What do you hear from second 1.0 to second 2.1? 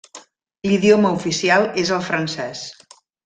oficial és el